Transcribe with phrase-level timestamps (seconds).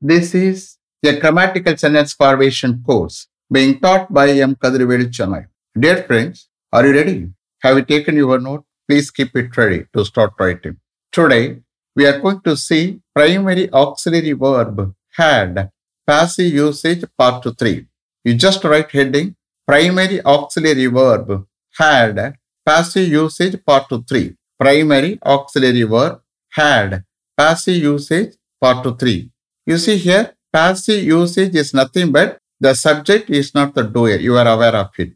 [0.00, 4.54] This is a grammatical sentence formation course being taught by M.
[4.54, 5.46] Kadrivelu Chennai.
[5.76, 7.30] Dear friends, are you ready?
[7.62, 8.64] Have you taken your note?
[8.88, 10.76] Please keep it ready to start writing.
[11.10, 11.62] Today,
[11.96, 15.68] we are going to see primary auxiliary verb had
[16.06, 17.84] passive usage part 3.
[18.22, 19.34] You just write heading
[19.66, 21.44] primary auxiliary verb
[21.76, 24.36] had passive usage part 3.
[24.60, 26.20] Primary auxiliary verb
[26.52, 27.02] had
[27.36, 29.32] passive usage part 3.
[29.68, 32.28] You see here, passive usage is nothing but
[32.60, 34.16] the subject is not the doer.
[34.18, 35.12] You are aware of it.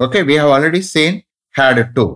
[0.00, 1.12] Okay, we have already seen
[1.54, 2.06] had to.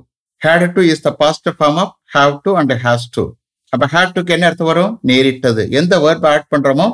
[0.42, 3.24] Had to is the past form of have to and has to.
[3.72, 6.86] அப்போ had டுக்கு என்ன அர்த்தம் வரும் நேரிட்டது எந்த வேர்பை add பண்ணுறோமோ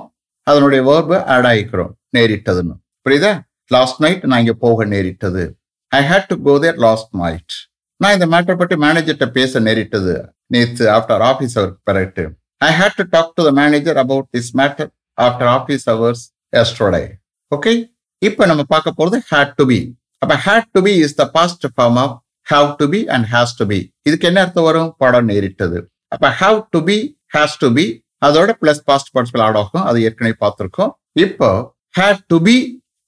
[0.46, 2.74] அதனுடைய வேர்பை add ஆகிக்கிறோம் நேரிட்டதுன்னு
[3.06, 3.32] புரியுதா
[3.70, 5.44] லாஸ்ட் நைட் நான் இங்கே போக நேரிட்டது
[5.92, 7.54] I had to go there last night
[8.00, 10.14] நான் இந்த மேட்டர் பற்றி மேனேஜர்கிட்ட பேச நேரிட்டது
[10.54, 12.24] நேற்று ஆஃப்டர் ஆஃபீஸ் அவருக்கு பிறகு
[12.66, 16.24] I had to talk to the manager about this matter after office hours
[16.56, 17.06] yesterday.
[17.52, 17.72] Okay
[18.22, 19.78] இப்போ நம்ம பார்க்க போறது ஹேட் டு பி
[20.22, 22.14] அப்ப had to be is the past form of
[22.46, 24.90] have to be and has to be இதுக்கு என்ன அர்த்தம் வரும்?
[25.02, 25.78] படம் நேரிட்டது.
[26.14, 26.96] அப்ப have to be
[27.34, 27.84] has to be
[28.26, 30.90] அதோட பிளஸ் பாஸ்ட் பார்ட்டிசிபல் ஆட் ஆகும் அது ஏற்கனவே பார்த்திருக்கோம்.
[31.24, 31.48] இப்போ
[31.98, 32.56] had to be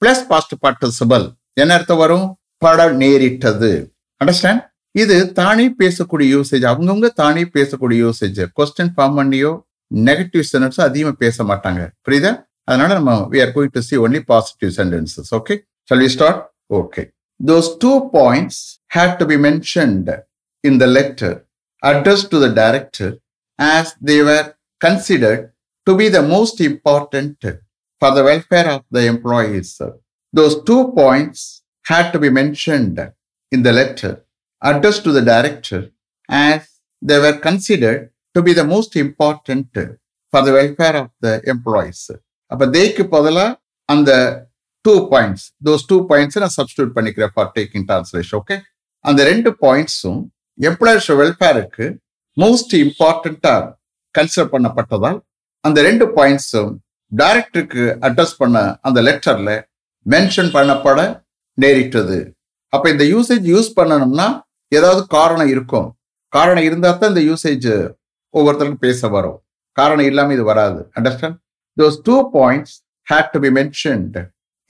[0.02, 1.26] plus past participle
[1.62, 2.26] என்ன அர்த்தம் வரும்?
[2.64, 3.72] படம் நேரிட்டது.
[4.20, 4.62] அண்டர்ஸ்டாண்ட்
[4.94, 9.52] இது தானே பேசக்கூடிய யூசேஜ் அவங்கவுங்க தானே பேசக்கூடிய யூசேஜ் கொஸ்டின் ஃபார்ம் பண்ணியோ
[9.90, 11.80] நெகட்டிவ் சென்டென்ஸோ அதிகமாக பேச மாட்டாங்க.
[12.06, 12.32] புரியுதா?
[12.68, 15.54] அதனால நம்ம we are going to see only positive sentences okay
[15.90, 17.02] shall we start okay
[17.40, 20.08] those two points had to be mentioned
[20.64, 21.34] in the letter
[21.82, 23.12] address to the director
[23.58, 24.46] as they were
[24.80, 25.34] were
[25.86, 27.44] to be the most most
[28.02, 29.72] for the welfare of the employees
[30.34, 31.44] those two points
[31.86, 32.98] points to be be mentioned
[33.52, 34.16] the letter
[34.64, 35.80] addressed to the director
[36.28, 36.60] as
[37.02, 38.00] they were considered
[38.36, 39.68] to be the most important
[40.32, 42.00] for the welfare of the employees.
[42.50, 43.56] அப்போ தேக்கு பதிலாக
[43.88, 44.10] அந்த
[44.84, 48.56] two points those two பாயிண்ட்ஸை நான் substitute பண்ணிக்கிறேன் for taking translation okay
[49.04, 50.20] அந்த ரெண்டு பாயிண்ட்ஸும்
[50.58, 51.86] எம்ப்ளாயர்ஸ் வெல்ஃபேருக்கு
[52.36, 53.64] மோஸ்ட் இம்பார்ட்டண்ட்டாக
[54.14, 55.18] கன்சிடர் பண்ணப்பட்டதால்
[55.64, 56.72] அந்த ரெண்டு பாயிண்ட்ஸும்
[57.12, 58.58] டைரக்டருக்கு அட்ரஸ் பண்ண
[58.88, 59.54] அந்த லெட்டரில்
[60.06, 61.00] மென்ஷன் பண்ணப்பட
[61.58, 62.18] நேரிட்டது
[62.72, 64.28] அப்போ இந்த யூசேஜ் யூஸ் பண்ணணும்னா
[64.72, 65.88] ஏதாவது காரணம் இருக்கும்
[66.32, 67.68] காரணம் இருந்தால் தான் இந்த யூசேஜ்
[68.34, 69.38] ஒவ்வொருத்தருக்கும் பேச வரும்
[69.76, 71.38] காரணம் இல்லாமல் இது வராது understand
[71.76, 72.74] those two points
[73.06, 74.16] had to be mentioned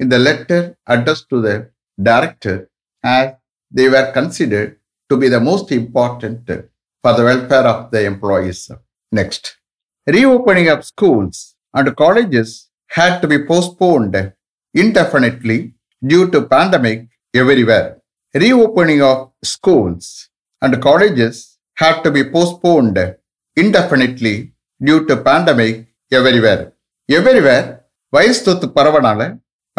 [0.00, 1.50] இந்த letter address to the
[1.99, 2.60] director
[3.04, 3.33] and
[3.72, 4.72] they were considered
[5.10, 6.53] to be the most important
[7.04, 8.62] for the welfare of the employees
[9.12, 9.49] next
[10.06, 11.41] reopening of schools
[11.75, 12.54] and colleges
[12.91, 14.19] had to be postponed
[14.75, 15.59] indefinitely
[16.03, 16.99] due to pandemic
[17.34, 17.87] everywhere.
[18.34, 19.19] Reopening of
[19.50, 20.05] schools
[20.62, 21.34] and colleges
[21.83, 22.97] had to be postponed
[23.56, 24.33] indefinitely
[24.81, 25.75] due to pandemic
[26.11, 26.62] everywhere.
[27.12, 27.67] Everywhere
[28.09, 29.21] virus தொத்து பரவனால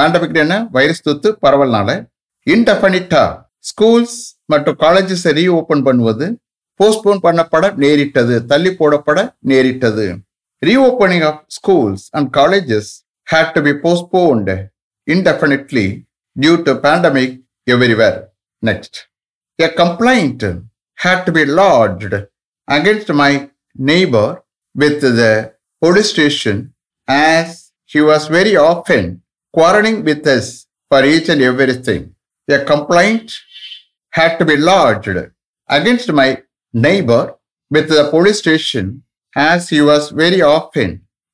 [0.01, 0.67] pandemic என்ன?
[0.71, 2.09] Virus தொத்து பரவல்னால
[2.49, 3.23] இன்டெஃபனிட்டா
[3.69, 6.39] schools மற்றும் colleges reopen பண்ணுவது
[6.79, 10.19] postpone பண்ணப்பட நேரிட்டது தள்ளி போடப்பட நேரிட்டது.
[10.65, 12.93] Reopening of schools and colleges
[13.31, 14.65] had to be postponed
[15.11, 15.87] indefinitely
[16.41, 17.35] due to pandemic
[17.71, 18.98] everywhere Next
[19.58, 20.44] a complaint
[20.98, 22.16] had to be lodged
[22.68, 23.32] against my
[23.92, 24.30] neighbour
[24.74, 25.24] with the
[25.82, 26.60] police station
[27.08, 27.56] as
[27.90, 29.10] he was very often
[29.54, 30.48] quarreling with us
[30.90, 32.02] for each and everything.
[32.48, 33.32] A complaint
[34.12, 35.16] had to be lodged
[35.70, 36.28] against my
[36.74, 37.22] neighbor
[37.70, 39.02] with the police station
[39.36, 40.88] as he was very often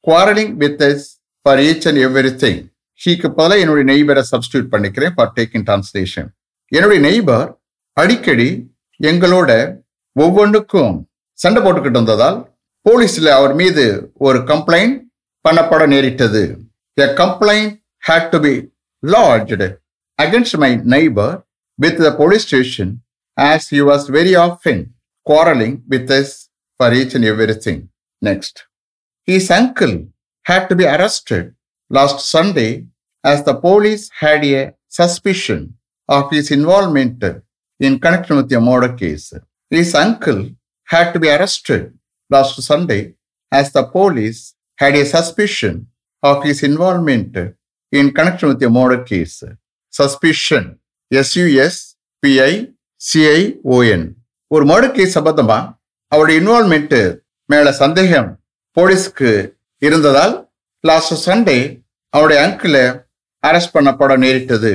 [0.04, 1.00] quarreling with us
[1.47, 2.59] for each and everything.
[3.00, 6.28] ஹீக்கு பதிலாக என்னுடைய நெய்பரை substitute பண்ணிக்கிறேன் for taking translation
[6.72, 7.48] என்னுடைய neighbour
[7.98, 8.50] அடிக்கடி
[9.00, 9.52] எங்களோட
[10.16, 10.94] ஒவ்வொன்றுக்கும்
[11.40, 12.38] சண்டை போட்டுக்கிட்டு வந்ததால்
[12.86, 13.84] போலீஸில் அவர் மீது
[14.28, 14.96] ஒரு கம்ப்ளைண்ட்
[15.46, 16.44] பண்ணப்பட நேரிட்டது
[16.98, 17.74] a complaint
[18.04, 18.54] had to be
[19.04, 19.68] lodged
[20.20, 21.36] against my neighbour
[21.80, 22.92] with the police station
[23.38, 24.82] as he was very often
[25.28, 26.30] quarreling with us
[26.80, 27.80] for each and everything.
[28.22, 28.56] Next.
[29.28, 29.94] His uncle
[30.46, 31.44] had to be arrested
[31.91, 32.67] last Sunday
[33.24, 35.59] as the police had a suspicion
[36.17, 37.19] of his involvement
[37.79, 39.28] in connection with the murder case.
[39.72, 40.41] His uncle
[40.87, 41.84] had to be arrested
[42.31, 43.02] last Sunday
[43.52, 44.41] as the police
[44.79, 45.75] had a suspicion
[46.23, 47.34] of his involvement
[47.93, 49.37] in connection with a murder case.
[49.93, 50.63] Suspicion.
[51.11, 51.75] S-U-S
[52.23, 54.02] P-I-C-I-O-N.
[54.52, 55.57] ஒரு murder case சம்பந்தமா
[56.11, 56.96] அவருடைய involvement
[57.49, 58.29] மேல சந்தேகம்
[58.78, 59.29] போலீஸ்க்கு
[59.87, 60.34] இருந்ததால்
[60.90, 61.57] last Sunday
[62.14, 62.84] அவருடைய அங்கிளை
[63.43, 64.72] arrest பண்ணப்பட நேரிட்டது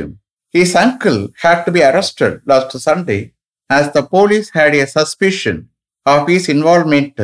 [0.53, 3.35] His uncle had to be arrested last Sunday
[3.69, 5.69] as the police had a suspicion
[6.05, 7.19] of his involvement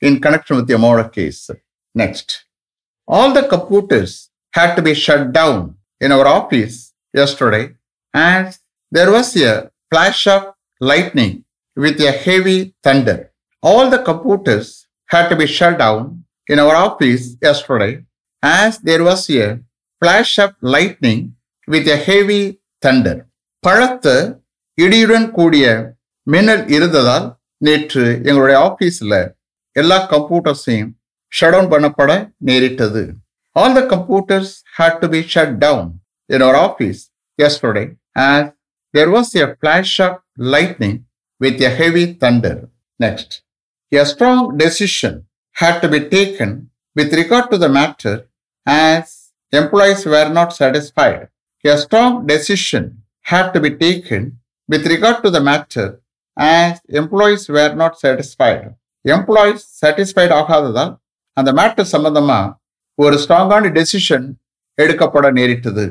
[0.00, 1.50] in connection with the murder case.
[1.94, 2.44] Next.
[3.06, 7.74] All the computers had to be shut down in our office yesterday
[8.12, 8.60] as
[8.90, 11.44] there was a flash of lightning
[11.74, 13.32] with a heavy thunder.
[13.62, 18.04] All the computers had to be shut down in our office yesterday
[18.42, 19.60] as there was a
[20.00, 21.34] flash of lightning
[21.68, 22.42] with a heavy
[22.82, 23.16] thunder.
[23.64, 24.06] பழத்த
[24.78, 25.64] இடியுடன் கூடிய
[26.26, 27.26] மின்னல் இருந்ததால்
[27.66, 29.14] நேற்று எங்களுடைய ஆபீஸ்ல
[29.76, 30.90] எல்லா கம்ப்யூட்டர்ஸையும்
[31.32, 32.10] shut down பண்ணப்பட
[32.48, 33.02] நேரிட்டது
[33.56, 35.90] all the computers had to be shut down
[36.30, 37.00] in our office
[37.38, 37.86] yesterday
[38.16, 38.44] as
[38.94, 40.14] there was a flash of
[40.54, 40.96] lightning
[41.40, 42.56] with a heavy thunder.
[43.00, 43.30] Next,
[43.92, 45.12] a strong decision
[45.56, 46.50] had to be taken
[46.96, 48.14] with regard to the matter
[48.66, 49.04] as
[49.52, 51.28] employees were not satisfied.
[51.64, 54.38] A strong decision had to be taken
[54.68, 56.00] with regard to the matter
[56.36, 58.74] as employees were not satisfied.
[59.04, 60.92] Employees satisfied ஆகாததால்
[61.36, 62.38] அந்த matter சம்பந்தமா
[62.94, 64.26] ஒரு ஸ்ட்ராங்கான decision
[64.78, 65.86] எடுக்கப்பட நேரிட்டது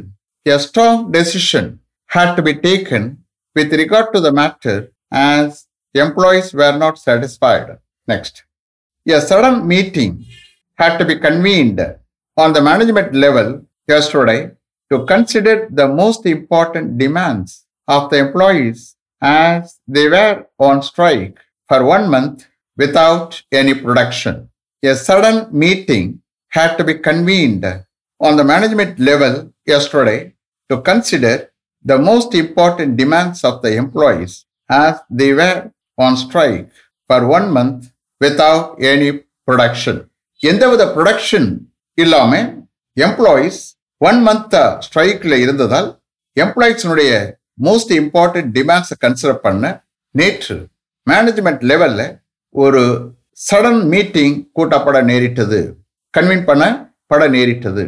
[0.45, 1.65] A strong decision
[2.09, 3.03] had to be taken
[3.55, 4.77] with regard to the matter
[5.11, 5.47] as
[5.95, 7.67] employees were not satisfied.
[8.07, 8.35] Next,
[9.05, 10.11] a sudden meeting
[10.79, 11.79] had to be convened
[12.37, 13.47] on the management level
[13.87, 14.39] yesterday
[14.90, 21.38] to consider the most important demands of the employees as they were on strike
[21.68, 22.46] for one month
[22.76, 24.50] without any production.
[24.84, 27.64] A sudden meeting had to be convened
[28.20, 30.34] on the management level yesterday
[30.70, 31.50] to consider
[31.84, 36.70] the most important demands of the employees as they were on strike
[37.06, 37.90] for one month
[38.20, 39.10] without any
[39.46, 39.96] production.
[40.50, 41.48] எந்தவித production
[42.02, 42.32] இல்லாம
[43.06, 43.60] employees
[44.01, 44.55] one month
[44.85, 46.01] ஸ்ட்ரைக்ல இருந்ததால்
[46.35, 47.11] எம்ப்ளாயிஸினுடைய
[47.63, 50.67] most important டிமாண்ட்ஸை consider பண்ண நேற்று
[51.07, 53.13] management லெவலில் ஒரு
[53.51, 55.77] சடன் மீட்டிங் கூட்டப்பட நேரிட்டது.
[56.17, 57.83] கன்வீன் பண்ண பட நேரிட்டது.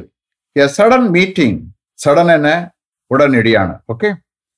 [0.56, 1.60] எ சடன் மீட்டிங்
[2.06, 2.76] சடன் என
[3.12, 4.10] உடனடியான okay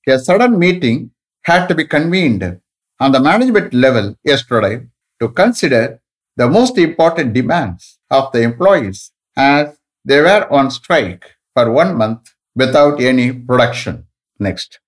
[0.08, 1.02] a sudden meeting
[1.50, 2.50] had to be convened
[2.96, 4.88] அந்த management level level
[5.18, 5.90] to consider
[6.38, 9.02] the most important demands of the employees
[9.38, 9.68] as as
[10.06, 10.66] they were on
[11.54, 14.06] for one month without any production.
[14.40, 14.80] Next.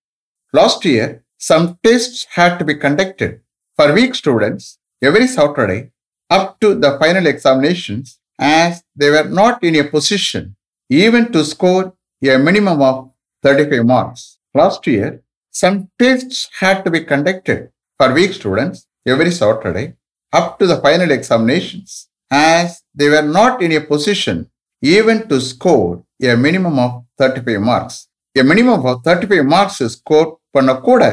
[0.51, 3.41] Last year, some tests had to be conducted
[3.75, 5.91] for weak students every Saturday
[6.29, 10.55] up to the final examinations as they were not in a position
[10.89, 11.93] even to score
[12.23, 13.11] a minimum of
[13.41, 14.37] 35 marks.
[14.53, 15.21] Last year,
[15.51, 19.93] some tests had to be conducted for weak students every Saturday
[20.31, 24.49] up to the final examinations as they were not in a position
[24.83, 28.07] even to score a minimum of 35 marks.
[28.35, 31.03] A minimum of 35 marks score பண்ண கூட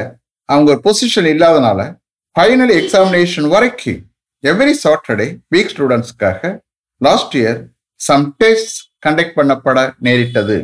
[0.49, 1.81] அவங்க ஒரு position இல்லாதனால
[2.35, 4.01] final examination வரைக்கும்
[4.43, 6.51] every Saturday weak ஸ்டூடெண்ட்ஸ்க்காக
[7.01, 7.59] last year
[7.99, 10.57] some test conduct பண்ணப்பட நேரிட்டது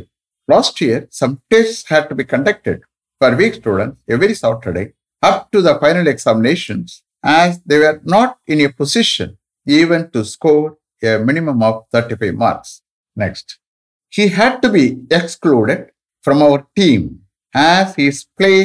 [0.48, 2.82] last year some test had to be conducted
[3.22, 4.86] for weak students every Saturday
[5.24, 5.38] up
[5.68, 9.38] the final examinations examinations as they were not in a position
[9.68, 12.70] even to score a minimum of 35 marks.
[13.18, 13.48] Next,
[14.14, 15.80] he had to be excluded
[16.24, 17.02] from our team
[17.54, 18.60] as his play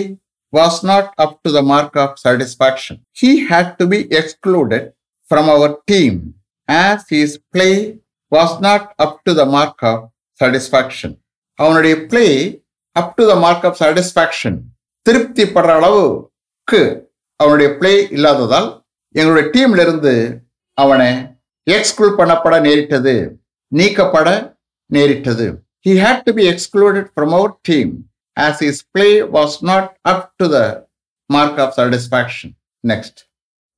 [0.52, 2.96] was not up to the mark of satisfaction.
[3.12, 4.92] He had to be excluded
[5.30, 6.34] from our team
[6.68, 7.98] as his play
[8.32, 9.98] was not up to the mark of
[10.40, 11.10] satisfaction.
[11.58, 12.26] அவனுடைய play
[12.96, 14.58] up to the mark of satisfaction
[15.06, 16.80] திருப்தி படுற அளவுக்கு
[17.40, 18.68] அவனுடைய play இல்லாததால்
[19.14, 20.14] எங்களுடைய டீம்ல இருந்து
[20.78, 21.10] அவனை
[21.66, 23.14] எக்ஸ்க்ளூட் பண்ணப்பட நேரிட்டது
[23.71, 24.29] நீக்கப்பட
[24.89, 25.47] நேரிட்டது
[25.85, 27.89] he had to be excluded from our team
[28.37, 30.65] as his play was not up to the
[31.29, 32.49] mark of satisfaction.
[32.83, 33.15] Next,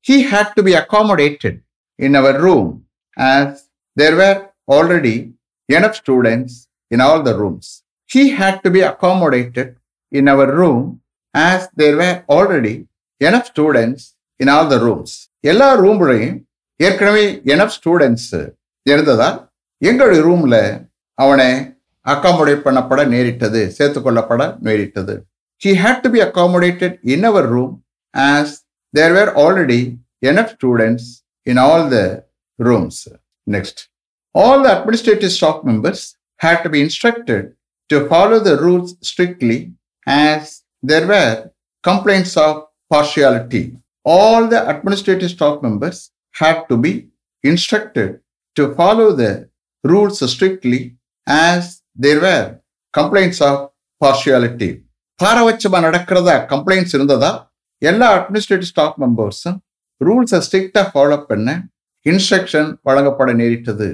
[0.05, 1.55] he had to be accommodated
[1.99, 2.85] in our room
[3.17, 3.47] as
[3.95, 5.17] there were already
[5.69, 6.53] enough students
[6.91, 7.83] in all the rooms.
[8.05, 9.69] He had to be accommodated
[10.11, 11.01] in our room
[11.33, 12.75] as there were already
[13.21, 15.11] enough students in all the rooms.
[15.43, 16.38] எல்லா ரூம்லையும்
[16.79, 18.31] ஏற்கனவே எனப் students
[18.85, 19.38] இருந்ததால்
[19.89, 20.55] எங்களுடைய ரூம்ல
[21.23, 21.49] அவனை
[22.13, 25.15] accommodate பண்ணப்பட நேரிட்டது சேர்த்துக்கொள்ளப்பட நேரிட்டது
[25.63, 27.71] he had to be accommodated in our room
[28.13, 29.81] as there were already
[30.21, 32.05] enough students in all the
[32.59, 33.07] rooms.
[33.45, 33.89] Next,
[34.33, 37.55] all the administrative staff members had to be instructed
[37.89, 39.73] to follow the rules strictly
[40.07, 41.51] as there were
[41.83, 43.77] complaints of partiality.
[44.05, 47.09] All the administrative staff members had to be
[47.43, 48.21] instructed
[48.55, 49.49] to follow the
[49.84, 50.80] rules strictly
[51.26, 51.64] as
[52.04, 52.48] there were
[52.94, 53.62] complaints of
[54.00, 54.70] partiality.
[55.20, 57.30] பாரபட்சமா நடக்கிறதா complaints இருந்ததா
[57.82, 59.58] எல்லா administrative staff மெம்பர்ஸும்
[60.00, 61.50] ரூல்ஸை ஸ்ட்ரிக்டாக follow பண்ண
[62.06, 63.88] instruction வழங்கப்பட நேரிட்டது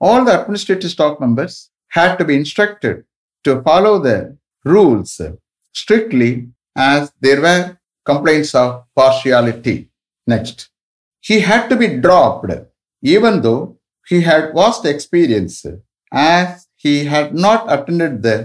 [0.00, 1.56] all the administrative staff members
[1.92, 2.98] had to be instructed
[3.44, 4.12] to follow the
[4.64, 5.16] rules
[5.74, 6.30] strictly
[6.86, 7.64] as there were
[8.06, 9.76] complaints of partiality
[10.26, 10.62] next
[11.24, 12.56] he had to be dropped
[13.02, 13.56] even though
[14.06, 15.56] he had vast experience
[16.12, 18.36] as he had not attended the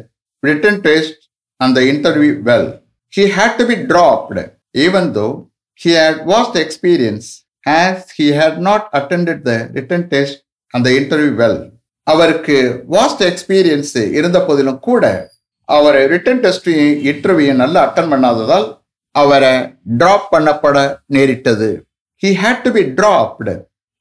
[0.43, 1.17] written test
[1.59, 2.67] and the interview well.
[3.13, 4.39] He had to be dropped
[4.75, 5.33] even though
[5.79, 7.27] he had vast experience
[7.65, 10.35] as he had not attended the written test
[10.73, 11.59] and the interview well.
[12.07, 12.55] அவருக்கு
[12.93, 15.03] vast experience இருந்த போதிலும் கூட
[15.69, 18.65] அவர் written டெஸ்டையும் interview நல்லா attend பண்ணாததால்
[19.15, 19.51] அவரை
[19.99, 20.77] drop பண்ணப்பட
[21.15, 21.69] நேரிட்டது
[22.23, 23.53] he had to be dropped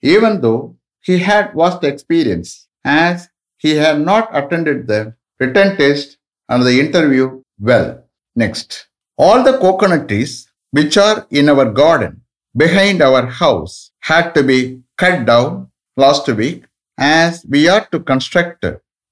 [0.02, 0.54] even though
[1.00, 3.28] he had vast experience as
[3.58, 8.04] he had not attended the written test and the interview well.
[8.36, 12.22] Next, all the coconut trees which are in our garden
[12.56, 16.64] behind our house had to be cut down last week
[16.98, 18.64] as we are to construct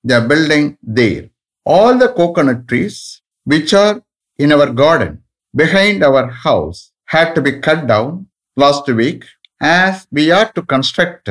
[0.04, 1.30] the building there.
[1.64, 4.02] All the coconut trees which are
[4.38, 5.22] in our garden
[5.54, 8.26] behind our house had to be cut down
[8.56, 9.24] last week
[9.60, 11.28] as we are to construct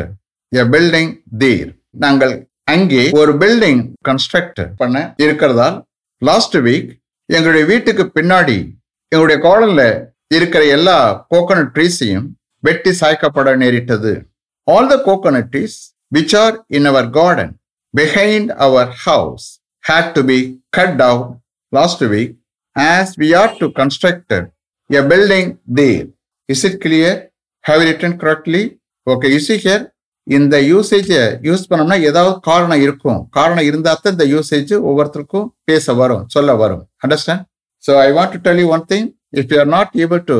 [0.52, 2.34] a building there நாங்கள்
[2.68, 5.78] அங்கே ஒரு building construct பண்ண இருக்கிறதால்
[6.22, 6.90] last week
[7.30, 8.58] எங்களுடைய வீட்டுக்கு பின்னாடி
[9.12, 9.82] எங்களுடைய கோடல்ல
[10.32, 12.28] இருக்கிற எல்லா கோகோனட் ட்ரீஸையும்
[12.64, 14.12] வெட்டி சாய்க்கப்பட நேரிட்டது.
[14.68, 15.78] All the coconut trees
[16.12, 17.54] which are in our garden
[17.94, 19.46] behind our house
[19.84, 20.40] had to be
[20.70, 21.30] cut down
[21.74, 22.34] last week
[22.76, 24.36] as we are to construct
[24.90, 26.06] a building there
[26.50, 27.20] is it clear
[27.66, 28.64] have written correctly
[29.08, 29.86] okay you see here
[30.36, 33.20] இந்த யூசேஜை use பண்ணோம்னா ஏதாவது காரணம் இருக்கும்.
[33.38, 36.84] காரணம் இருந்தால் தான் இந்த யூசேஜ் ஒவ்வொருத்தருக்கும் பேச வரும் சொல்ல வரும்.
[37.04, 37.44] Understand
[37.84, 39.08] so I want to tell you one thing
[39.42, 40.38] if you are not able to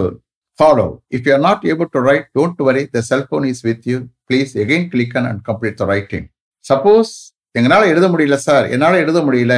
[0.60, 3.98] follow if you are not able to write don't worry the cellphone is with you
[4.30, 6.28] please again click on and complete the writing
[6.66, 7.14] suppose
[7.60, 9.56] எங்களால் எழுத முடியல sir என்னால் எழுத முடியல.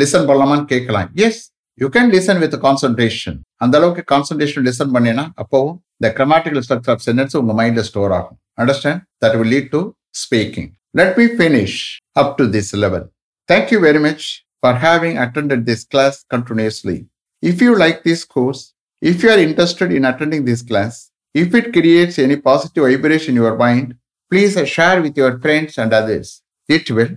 [0.00, 1.08] Listen பண்ணலாமான்னு கேட்கலாம்.
[1.26, 1.40] Yes
[1.82, 7.04] you can listen with concentration அந்த அளவுக்கு கான்சன்ட்ரேஷன் லிசன் பண்ணினா அப்போவும் the grammatical structure of
[7.06, 8.38] sentence உங்கள் மைண்டில் ஸ்டோர் ஆகும்.
[8.58, 9.02] Understand?
[9.20, 10.76] That will lead to speaking.
[10.94, 13.10] Let me finish up to this level.
[13.46, 17.06] Thank you very much for having attended this class continuously.
[17.40, 21.72] If you like this course, if you are interested in attending this class, if it
[21.72, 23.94] creates any positive vibration in your mind,
[24.30, 26.42] please share with your friends and others.
[26.68, 27.16] It will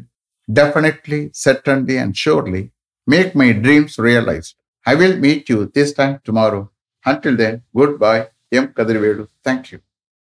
[0.52, 2.72] definitely, certainly, and surely
[3.08, 4.56] make my dreams realized.
[4.86, 6.70] I will meet you this time tomorrow.
[7.06, 8.28] Until then, goodbye.
[8.52, 8.68] M.
[8.68, 9.28] Kadirvelu.
[9.44, 9.80] Thank you.